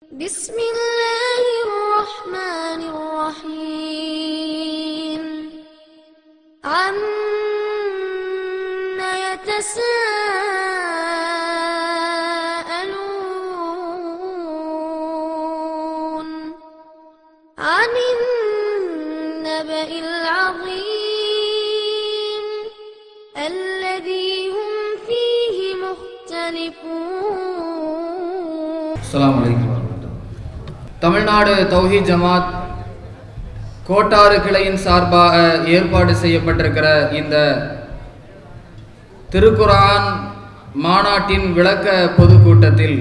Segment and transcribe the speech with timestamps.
[0.00, 2.80] بسم الله الرحمن
[3.36, 3.92] الرحيم.
[6.64, 7.12] عما
[9.28, 9.90] يتساءلون
[17.58, 20.84] عن النبأ العظيم
[23.36, 24.74] الذي هم
[25.06, 26.80] فيه مختلفون
[28.98, 29.69] السلام عليكم.
[31.10, 32.50] தமிழ்நாடு தௌஹி ஜமாத்
[33.86, 35.36] கோட்டாறு கிளையின் சார்பாக
[35.68, 37.36] ஏற்பாடு செய்யப்பட்டிருக்கிற இந்த
[39.30, 40.06] திருக்குரான்
[40.76, 42.98] மாநாட்டின் விளக்க பொதுக்கூட்டத்தில்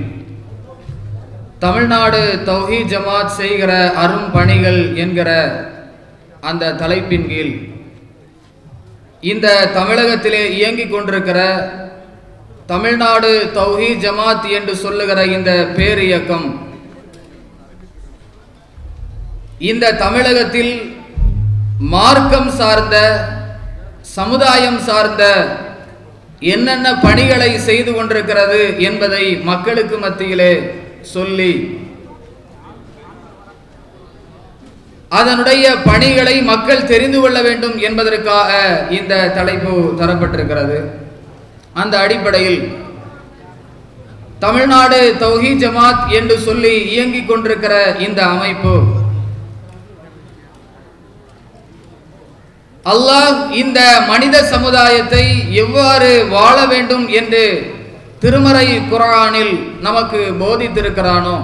[1.59, 5.29] தமிழ்நாடு தௌஹி ஜமாத் செய்கிற அரும் பணிகள் என்கிற
[6.43, 7.53] அந்த தலைப்பின் கீழ்
[9.23, 11.41] இந்த தமிழகத்திலே இயங்கிக் கொண்டிருக்கிற
[12.67, 16.49] தமிழ்நாடு தௌஹி ஜமாத் என்று சொல்லுகிற இந்த பேரியக்கம்
[19.59, 20.73] இந்த தமிழகத்தில்
[21.79, 22.97] மார்க்கம் சார்ந்த
[24.01, 25.23] சமுதாயம் சார்ந்த
[26.39, 30.53] என்னென்ன பணிகளை செய்து கொண்டிருக்கிறது என்பதை மக்களுக்கு மத்தியிலே
[31.01, 31.53] சொல்லி
[35.09, 38.49] அதனுடைய பணிகளை மக்கள் தெரிந்து கொள்ள வேண்டும் என்பதற்காக
[38.89, 40.77] இந்த தலைப்பு தரப்பட்டிருக்கிறது.
[41.73, 42.71] அந்த அடிப்படையில்
[44.39, 48.73] தமிழ்நாடு தௌஹி ஜமாத் என்று சொல்லி இயங்கிக் கொண்டிருக்கிற இந்த அமைப்பு
[52.85, 55.23] அல்லாஹ் இந்த மனித சமுதாயத்தை
[55.55, 57.43] எவ்வாறு வாழ வேண்டும் என்று
[58.19, 61.37] திருமறை குரானில் நமக்கு போதித்திருக்கிறானோ?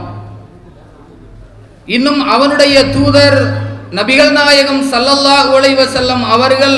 [1.88, 3.40] இன்னும் அவனுடைய தூதர்
[3.92, 6.78] நபிகள் நாயகம் சல்லல்லாஹ் உழைவ செல்லம் அவர்கள்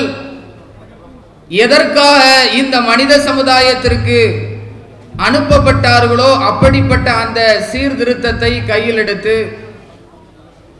[1.58, 4.18] எதற்காக இந்த மனித சமுதாயத்திற்கு
[5.20, 9.36] அனுப்பப்பட்டார்களோ அப்படிப்பட்ட அந்த சீர்திருத்தத்தை கையில் எடுத்து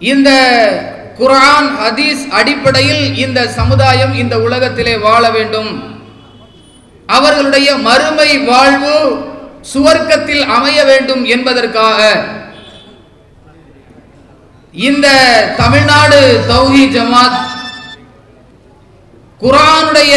[0.01, 0.31] இந்த
[1.19, 5.71] குர்ஆன் ஹதீஸ் அடிப்படையில் இந்த சமுதாயம் இந்த உலகத்திலே வாழ வேண்டும்.
[7.07, 8.95] அவர்களுடைய மறுமை வாழ்வு
[9.73, 12.01] சுவர்க்கத்தில் அமைய வேண்டும் என்பதற்காக.
[14.89, 15.07] இந்த
[15.61, 16.21] தமிழ்நாடு
[16.53, 17.39] தௌஹி ஜமாத்
[19.43, 20.15] குரானுடைய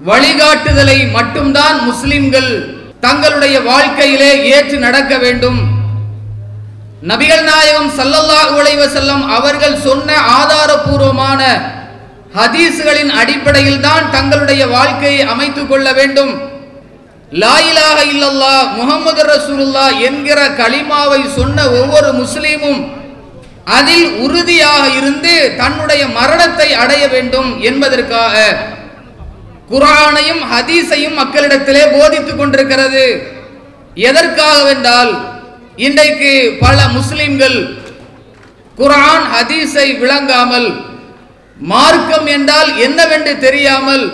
[0.00, 2.52] வழிகாட்டுதலை மட்டும்தான் முஸ்லிம்கள்
[3.00, 5.60] தங்களுடைய வாழ்க்கையிலே ஏற்று நடக்க வேண்டும்.
[7.02, 11.60] நபிகள் நாயகம் சல்லல்லாஹு அலைஹி செல்லம் அவர்கள் சொன்ன ஆதாரபூர்வமான
[12.34, 16.32] ஹதீஸ்களின் அடிப்படையில் தான் தங்களுடைய வாழ்க்கையை அமைத்துக் கொள்ள வேண்டும்.
[17.32, 22.94] லாயிலாக இல்லல்லா இல்லல்லாஹ் ரசூலுல்லா என்கிற கலிமாவை சொன்ன ஒவ்வொரு முஸ்லீமும்
[23.64, 28.56] அதில் உறுதியாக இருந்து தன்னுடைய மரணத்தை அடைய வேண்டும் என்பதற்காக
[29.70, 33.22] குரானையும் ஹதீஸையும் மக்களிடத்திலே போதித்துக் கொண்டிருக்கிறது.
[33.94, 35.29] எதற்காகவென்றால்
[35.80, 37.58] இன்றைக்கு பல முஸ்லிம்கள்
[38.78, 40.68] குரான் ஹதீஸை விளங்காமல்
[41.66, 44.04] மார்க்கம் என்றால் என்னவென்று தெரியாமல்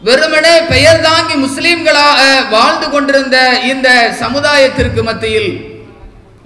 [0.00, 2.20] வெறுமனே பெயர் தாங்கி முஸ்லிம்களாக
[2.50, 3.88] வாழ்ந்து கொண்டிருந்த இந்த
[4.20, 5.50] சமுதாயத்திற்கு மத்தியில்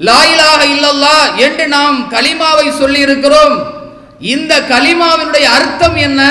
[0.00, 3.56] லாயிலாக இல்லல்லா என்று நாம் கலிமாவை சொல்லி இருக்கிறோம்
[4.28, 6.22] இந்த கலிமாவினுடைய அர்த்தம் என்ன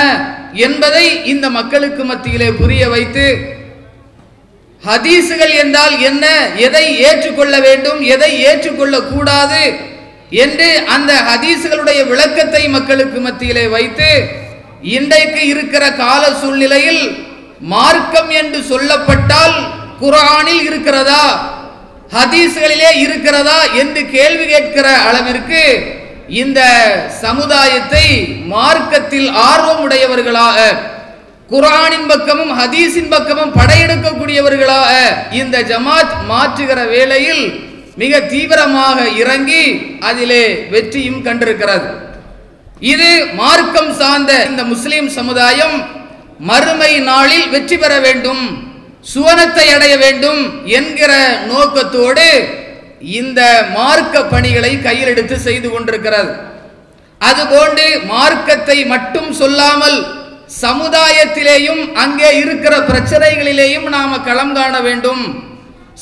[0.60, 3.26] என்பதை இந்த மக்களுக்கு மத்தியிலே புரிய வைத்து
[4.84, 6.24] ஹதீசுகள் என்றால் என்ன?
[6.56, 8.00] எதை ஏற்றுக்கொள்ள வேண்டும்?
[8.06, 9.62] எதை ஏற்றுக்கொள்ள கூடாது?
[10.36, 14.10] என்று அந்த ஹதீசுகளுடைய விளக்கத்தை மக்களுக்கு மத்தியிலே வைத்து
[14.82, 17.02] இன்றைக்கு இருக்கிற கால சூழ்நிலையில்
[17.60, 19.56] மார்க்கம் என்று சொல்லப்பட்டால்
[20.00, 21.24] குரானில் இருக்கிறதா?
[22.12, 23.58] ஹதீஸ்களிலே இருக்கிறதா?
[23.74, 25.62] என்று கேள்வி கேட்கிற அளவிற்கு
[26.34, 26.60] இந்த
[27.20, 28.06] சமுதாயத்தை
[28.46, 30.58] மார்க்கத்தில் ஆர்வமுடையவர்களாக
[31.52, 34.92] குரானின் பக்கமும் ஹதீஸின் பக்கமும் படையெடுக்கக்கூடியவர்களாக
[35.40, 37.44] இந்த ஜமாத் மாற்றுகிற வேளையில்
[38.02, 39.64] மிக தீவிரமாக இறங்கி
[40.08, 41.88] அதிலே வெற்றியும் கண்டிருக்கிறது.
[42.92, 43.10] இது
[43.40, 45.76] மார்க்கம் சார்ந்த இந்த முஸ்லிம் சமுதாயம்
[46.50, 48.42] மறுமை நாளில் வெற்றி பெற வேண்டும்
[49.12, 50.40] சுவனத்தை அடைய வேண்டும்
[50.78, 51.12] என்கிற
[51.50, 52.26] நோக்கத்தோடு
[53.18, 53.40] இந்த
[53.76, 56.32] மார்க்க பணிகளை கையில் எடுத்து செய்து கொண்டிருக்கிறது.
[57.20, 59.98] அதுபோன்று மார்க்கத்தை மட்டும் சொல்லாமல்
[60.60, 65.22] சமுதாயத்திலேயும் அங்கே இருக்கிற பிரச்சனைகளிலேயும் நாம் களம் காண வேண்டும்.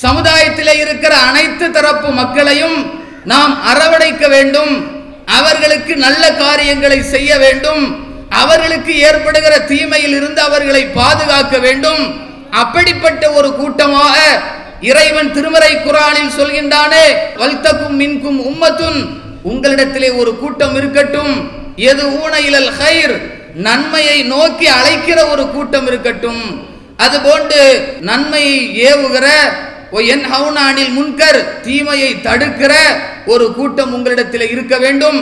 [0.03, 4.73] சமுதாயத்திலே இருக்கிற அனைத்து தரப்பு மக்களையும் நாம் அரவணைக்க வேண்டும்.
[5.27, 7.83] அவர்களுக்கு நல்ல காரியங்களை செய்ய வேண்டும்.
[8.29, 12.03] அவர்களுக்கு ஏற்படுகிற தீமையில் இருந்து அவர்களை பாதுகாக்க வேண்டும்.
[12.51, 14.17] அப்படிப்பட்ட ஒரு கூட்டமாக
[14.81, 17.05] இறைவன் திருமறை குரானில் சொல்கின்றானே
[17.37, 19.01] வல்தக்கும் மின்கும் உம்மத்துன்.
[19.45, 21.51] உங்களிடத்திலே ஒரு கூட்டம் இருக்கட்டும்.
[21.77, 23.40] எது ஊனையிலல் ஹைர்?
[23.67, 26.43] நன்மையை நோக்கி அழைக்கிற ஒரு கூட்டம் இருக்கட்டும்.
[27.05, 27.63] அதுபோன்று
[28.11, 28.57] நன்மையை
[28.89, 29.27] ஏவுகிற
[30.15, 32.73] என் ஹவுனானில் முன்கர் தீமையை தடுக்கிற
[33.33, 35.19] ஒரு கூட்டம் உங்களிடத்தில் இருக்க வேண்டும்.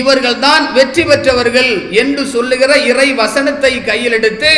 [0.00, 1.72] இவர்கள் தான் வெற்றி பெற்றவர்கள்
[2.02, 4.52] என்று சொல்லுகிற இறை வசனத்தை கையில் எடுத்து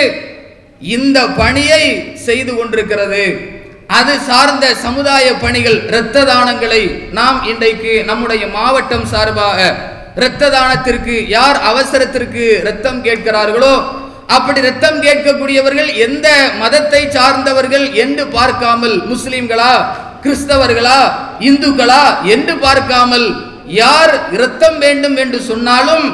[0.97, 1.85] இந்த பணியை
[2.27, 3.25] செய்து கொண்டிருக்கிறது.
[3.99, 6.83] அது சார்ந்த சமுதாய பணிகள் இரத்த தானங்களை
[7.19, 9.61] நாம் இன்றைக்கு நம்முடைய மாவட்டம் சார்பாக
[10.17, 13.75] இரத்த தானத்திற்கு யார் அவசரத்திற்கு இரத்தம் கேட்கிறார்களோ
[14.29, 16.29] அப்படி ரத்தம் கேட்கக்கூடியவர்கள் எந்த
[16.59, 19.73] மதத்தை சார்ந்தவர்கள் என்று பார்க்காமல் முஸ்லிம்களா
[20.23, 21.01] கிறிஸ்தவர்களா
[21.41, 23.27] இந்துக்களா என்று பார்க்காமல்
[23.77, 26.07] யார் இரத்தம் வேண்டும் என்று சொன்னாலும்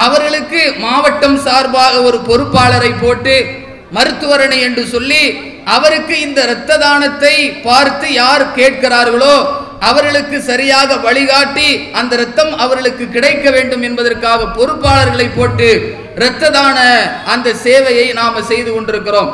[0.00, 3.36] அவர்களுக்கு மாவட்டம் சார்பாக ஒரு பொறுப்பாளரை போட்டு
[3.92, 5.22] மருத்துவரணை என்று சொல்லி
[5.68, 7.34] அவருக்கு இந்த இரத்த தானத்தை
[7.64, 9.34] பார்த்து யார் கேட்கிறார்களோ
[9.88, 11.68] அவர்களுக்கு சரியாக வழிகாட்டி
[12.00, 15.68] அந்த ரத்தம் அவர்களுக்கு கிடைக்க வேண்டும் என்பதற்காக பொறுப்பாளர்களை போட்டு
[16.16, 16.78] இரத்த தான
[17.34, 19.30] அந்த சேவையை நாம் செய்து கொண்டிருக்கிறோம்.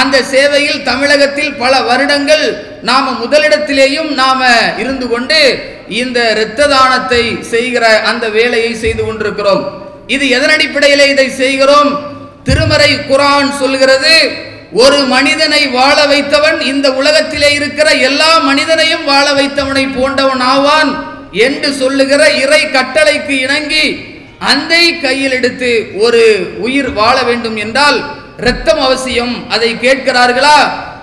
[0.00, 2.44] அந்த சேவையில் தமிழகத்தில் பல வருடங்கள்
[2.88, 4.42] நாம் முதலிடத்திலேயும் நாம்
[4.82, 5.40] இருந்து கொண்டு
[6.00, 7.22] இந்த இரத்த தானத்தை
[7.52, 9.62] செய்கிற அந்த வேலையை செய்து கொண்டிருக்கிறோம்.
[10.14, 11.90] இது எதன் அடிப்படையிலே இதை செய்கிறோம்?
[12.48, 14.16] திருமறை குரான் சொல்கிறது
[14.72, 20.90] ஒரு மனிதனை வாழ வைத்தவன் இந்த உலகத்திலே இருக்கிற எல்லா மனிதனையும் வாழ வைத்தவனை போன்றவன் ஆவான்
[21.30, 28.04] என்று சொல்லுகிற இறை கட்டளைக்கு இணங்கி அந்தை கையில் எடுத்து ஒரு உயிர் வாழ வேண்டும் என்றால்
[28.38, 29.48] இரத்தம் அவசியம்.
[29.48, 30.58] அதை கேட்கிறார்களா?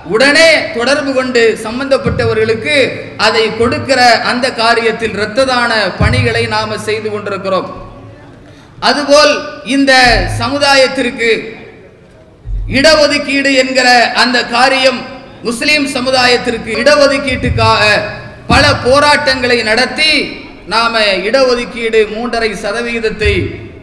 [0.05, 7.91] உடனே தொடர்பு கொண்டு சம்பந்தப்பட்டவர்களுக்கு அதை கொடுக்கிற அந்த காரியத்தில் இரத்த தான பணிகளை நாம செய்து கொண்டிருக்கிறோம்.
[8.79, 9.93] அதுபோல் இந்த
[10.39, 11.62] சமுதாயத்திற்கு
[12.67, 14.99] இடஒதுக்கீடு என்கிற அந்த காரியம்
[15.41, 17.81] முஸ்லிம் சமுதாயத்திற்கு இடஒதுக்கீட்டுக்காக
[18.47, 23.33] பல போராட்டங்களை நடத்தி நாம இடஒதுக்கீடு மூன்றரை சதவிகிதத்தை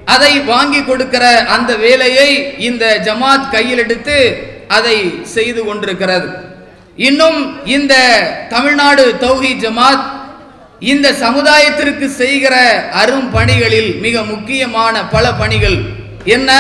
[0.04, 6.28] அதை வாங்கி கொடுக்கிற அந்த வேலையை இந்த ஜமாத் கையில் எடுத்து அதை செய்து கொண்டிருக்கிறது.
[6.96, 7.94] இன்னும் இந்த
[8.48, 10.06] தமிழ்நாடு தௌஹி ஜமாத்
[10.78, 15.78] இந்த சமுதாயத்திற்கு செய்கிற அரும் பணிகளில் மிக முக்கியமான பல பணிகள்
[16.24, 16.50] என்ன?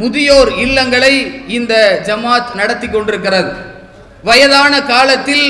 [0.00, 1.14] முதியோர் இல்லங்களை
[1.58, 1.74] இந்த
[2.08, 3.50] ஜமாத் நடத்தி கொண்டிருக்கிறது.
[4.24, 5.46] வயதான காலத்தில்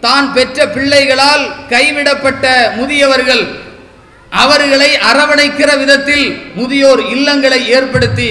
[0.00, 2.44] தான் பெற்ற பிள்ளைகளால் கைவிடப்பட்ட
[2.78, 3.44] முதியவர்கள்
[4.32, 8.30] அவர்களை அரவணைக்கிற விதத்தில் முதியோர் இல்லங்களை ஏற்படுத்தி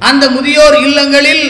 [0.00, 1.44] அந்த முதியோர் இல்லங்களில்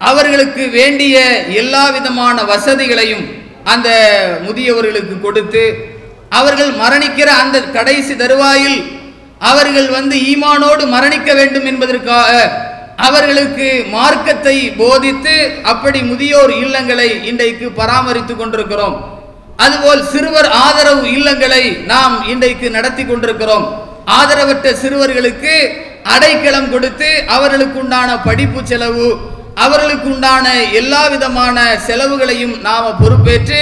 [0.00, 1.16] அவர்களுக்கு வேண்டிய
[1.62, 3.26] எல்லா விதமான வசதிகளையும்
[3.72, 3.88] அந்த
[4.46, 5.64] முதியவர்களுக்கு கொடுத்து
[6.38, 8.78] அவர்கள் மரணிக்கிற அந்த கடைசி தருவாயில்
[9.50, 12.30] அவர்கள் வந்து ஈமானோடு மரணிக்க வேண்டும் என்பதற்காக
[13.06, 15.36] அவர்களுக்கு மார்க்கத்தை போதித்து
[15.72, 18.96] அப்படி முதியோர் இல்லங்களை இன்றைக்கு பராமரித்து கொண்டிருக்கிறோம்.
[19.64, 21.62] அதுபோல் சிறுவர் ஆதரவு இல்லங்களை
[21.92, 23.66] நாம் இன்றைக்கு நடத்தி கொண்டிருக்கிறோம்.
[24.18, 25.54] ஆதரவற்ற சிறுவர்களுக்கு
[26.14, 29.08] அடைக்கலம் கொடுத்து அவர்களுக்கு உண்டான படிப்பு செலவு
[29.64, 30.46] அவர்களுக்கு உண்டான
[30.80, 31.56] எல்லா விதமான
[31.86, 33.60] செலவுகளையும் நாம் பொறுப்பேற்று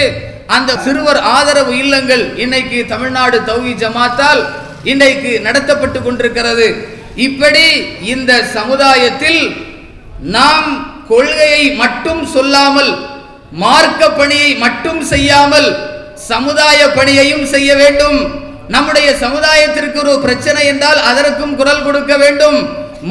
[0.56, 4.42] அந்த சிறுவர் ஆதரவு இல்லங்கள் இன்னைக்கு தமிழ்நாடு தௌஹி ஜமாத்தால்
[4.84, 6.66] இன்றைக்கு நடத்தப்பட்டு கொண்டிருக்கிறது.
[7.14, 7.64] இப்படி
[8.00, 9.40] இந்த சமுதாயத்தில்
[10.20, 10.68] நாம்
[11.08, 12.92] கொள்கையை மட்டும் சொல்லாமல்
[13.50, 15.68] மார்க்க பணியை மட்டும் செய்யாமல்
[16.14, 18.18] சமுதாய பணியையும் செய்ய வேண்டும்.
[18.68, 22.58] நம்முடைய சமுதாயத்திற்கு ஒரு பிரச்சனை என்றால் அதற்கும் குரல் கொடுக்க வேண்டும்.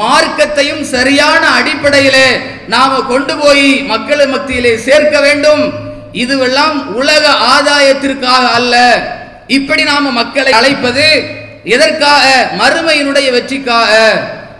[0.01, 2.27] மார்க்கத்தையும் சரியான அடிப்படையிலே
[2.67, 5.63] நாம கொண்டு போய் மக்கள் மத்தியிலே சேர்க்க வேண்டும்.
[6.13, 7.23] இதுவெல்லாம் உலக
[7.55, 8.75] ஆதாயத்திற்காக அல்ல.
[9.47, 11.07] இப்படி நாம மக்களை அழைப்பது
[11.63, 12.25] எதற்காக?
[12.57, 13.91] மறுமையினுடைய வெற்றிக்காக.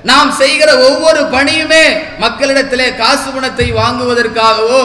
[0.03, 1.85] நாம் செய்கிற ஒவ்வொரு பணியுமே
[2.19, 4.81] மக்களிடத்திலே காசு பணத்தை வாங்குவதற்காகவோ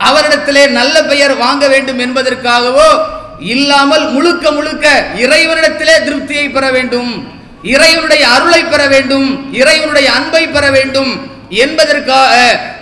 [0.00, 3.00] அவரிடத்திலே நல்ல பெயர் வாங்க வேண்டும் என்பதற்காகவோ
[3.38, 7.28] இல்லாமல் முழுக்க முழுக்க இறைவனிடத்திலே திருப்தியை பெற வேண்டும்
[7.62, 12.34] இறைவனுடைய அருளை பெற வேண்டும் இறைவனுடைய அன்பை பெற வேண்டும் என்பதற்காக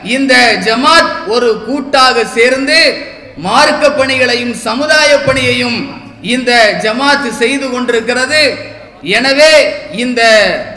[0.03, 2.97] இந்த ஜமாத் ஒரு கூட்டாக சேர்ந்து
[3.37, 6.51] மார்க்க பணிகளையும் சமுதாய பணியையும் இந்த
[6.85, 8.43] ஜமாத்து செய்து கொண்டிருக்கிறது.
[9.17, 9.53] எனவே
[10.05, 10.21] இந்த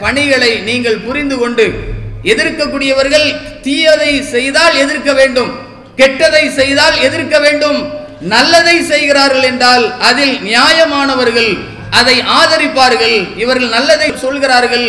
[0.02, 1.66] பணிகளை நீங்கள் புரிந்து கொண்டு
[2.32, 3.28] எதிர்க்கக்கூடியவர்கள்
[3.66, 5.50] தீயதை செய்தால் எதிர்க்க வேண்டும்
[6.00, 7.78] கெட்டதை செய்தால் எதிர்க்க வேண்டும்
[8.34, 11.50] நல்லதை செய்கிறார்கள் என்றால் அதில் நியாயமானவர்கள்
[12.00, 13.16] அதை ஆதரிப்பார்கள்.
[13.42, 14.88] இவர்கள் நல்லதை சொல்கிறார்கள்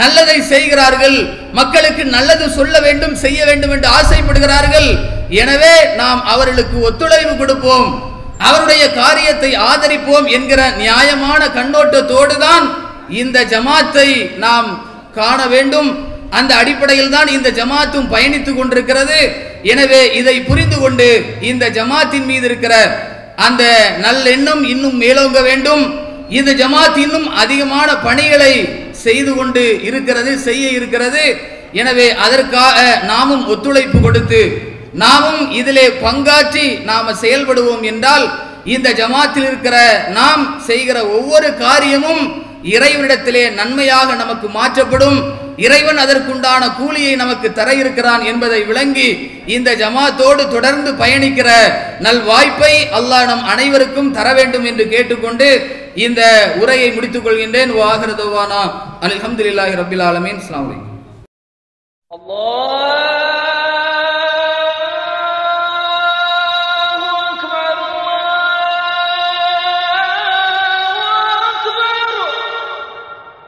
[0.00, 1.16] நல்லதை செய்கிறார்கள்
[1.58, 4.90] மக்களுக்கு நல்லது சொல்ல வேண்டும் செய்ய வேண்டும் என்று ஆசைப்படுகிறார்கள்.
[5.42, 7.88] எனவே நாம் அவர்களுக்கு ஒத்துழைப்பு கொடுப்போம்.
[8.46, 12.64] அவருடைய காரியத்தை ஆதரிப்போம் என்கிற நியாயமான கண்ணோட்டத்தோடு தான்
[13.22, 14.08] இந்த ஜமாத்தை
[14.44, 14.68] நாம்
[15.18, 15.90] காண வேண்டும்.
[16.38, 19.20] அந்த அடிப்படையில் தான் இந்த ஜமாத்தும் பயணித்துக் கொண்டிருக்கிறது.
[19.72, 21.08] எனவே இதை புரிந்து கொண்டு
[21.50, 22.74] இந்த ஜமாத்தின் மீது இருக்கிற
[23.46, 23.64] அந்த
[24.04, 25.84] நல்லெண்ணம் இன்னும் மேலோங்க வேண்டும்.
[26.38, 28.52] இந்த ஜமாத் இன்னும் அதிகமான பணிகளை
[29.04, 31.24] செய்து கொண்டு இருக்கிறது செய்ய இருக்கிறது.
[31.80, 32.78] எனவே அதற்காக
[33.10, 34.40] நாமும் ஒத்துழைப்பு கொடுத்து
[34.92, 38.30] நாமும் இதிலே பங்காற்றி நாம் செயல்படுவோம் என்றால்
[38.64, 45.32] இந்த ஜமாத்தில் இருக்கிற நாம் செய்கிற ஒவ்வொரு காரியமும் இறைவனிடத்திலே நன்மையாக நமக்கு மாற்றப்படும்.
[45.56, 51.48] இறைவன் அதற்குண்டான கூலியை நமக்கு தர இருக்கிறான் என்பதை விளங்கி இந்த ஜமாத்தோடு தொடர்ந்து பயணிக்கிற
[52.00, 57.70] நல் வாய்ப்பை அல்லாஹ் நம் அனைவருக்கும் தர வேண்டும் என்று கேட்டுக்கொண்டு இந்த உரையை முடித்துக் கொள்கின்றேன்.
[57.70, 58.62] வாகரதுவானா
[59.00, 60.40] அலமதுல்லாஹி ரபில் ஆலமீன்.
[60.42, 60.70] அஸ்லாம்
[62.10, 63.39] அல்லாஹ்!